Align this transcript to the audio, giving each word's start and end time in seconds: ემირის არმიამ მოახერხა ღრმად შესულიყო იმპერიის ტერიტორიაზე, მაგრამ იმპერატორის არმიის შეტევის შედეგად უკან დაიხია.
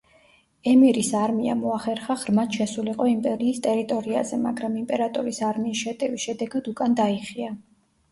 ემირის 0.69 1.09
არმიამ 1.17 1.59
მოახერხა 1.65 2.15
ღრმად 2.21 2.57
შესულიყო 2.59 3.05
იმპერიის 3.11 3.59
ტერიტორიაზე, 3.67 4.39
მაგრამ 4.47 4.79
იმპერატორის 4.79 5.43
არმიის 5.51 5.83
შეტევის 5.85 6.25
შედეგად 6.29 6.71
უკან 6.73 6.97
დაიხია. 7.03 7.53